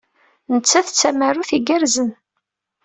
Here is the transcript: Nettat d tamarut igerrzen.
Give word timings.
Nettat 0.53 0.89
d 0.91 0.95
tamarut 0.99 1.51
igerrzen. 1.57 2.09